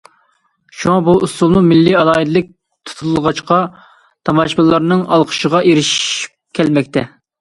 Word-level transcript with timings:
شۇڭا، 0.83 0.93
بۇ 1.09 1.13
ئۇسسۇلمۇ 1.25 1.61
مىللىي 1.67 1.97
ئالاھىدىلىك 1.99 2.49
تۇتۇلغاچقا، 2.91 3.59
تاماشىبىنلارنىڭ 4.31 5.05
ئالقىشىغا 5.13 5.63
ئېرىشىپ 5.71 6.59
كەلمەكتە. 6.61 7.07